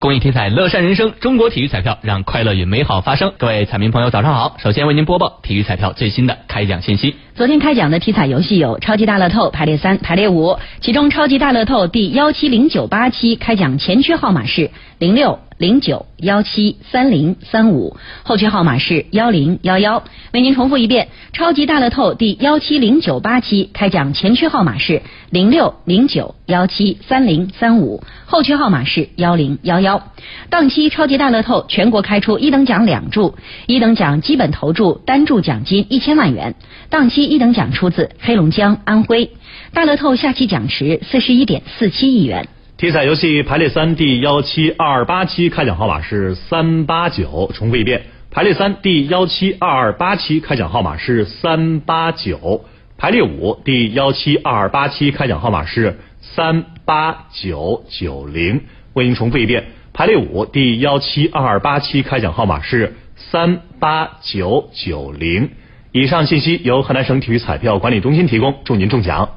[0.00, 1.12] 公益体彩，乐善人生。
[1.18, 3.32] 中国体育彩票让快乐与美好发生。
[3.36, 4.54] 各位彩民朋友，早上好！
[4.58, 7.16] 首先为您播报体育彩票最新的开奖信息。
[7.34, 15.40] 昨天开奖的体彩游戏有超级大乐透排列三、排列五，其中超级大乐透第幺七零九八期开奖前区号码是零六。
[15.58, 20.04] 零九幺七三零三五，后区号码是幺零幺幺。
[20.32, 30.12] 为您重复一遍，超级大乐透第幺七零九八期开奖前区号码是零六零九幺七三零三五，后区号码是幺零幺幺。
[30.48, 33.34] 当期超级大乐透全国开出一等奖两注，
[33.66, 36.54] 一等奖基本投注单注奖金一千万元。
[36.88, 39.32] 当期一等奖出自黑龙江、安徽。
[39.72, 42.48] 大乐透下期奖池四十一点四七亿元。
[42.78, 48.02] 体彩游戏排列三第幺七二二八期开奖号码是三八九，重复一遍。
[48.30, 52.64] 排列三第幺七二二八期开奖号码是三八九。
[52.96, 58.60] 排列五第幺七二二八期开奖号码是三八九九零。
[58.92, 59.64] 为您重复一遍。
[59.92, 65.50] 排列五第幺七二二八期开奖号码是三八九九零。
[65.90, 69.27] 以上信息由河南省体育彩票管理中心提供，祝您中奖。